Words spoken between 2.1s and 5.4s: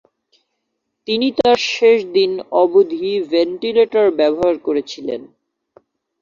দিন অবধি ভেন্টিলেটর ব্যবহার করেছিলেন।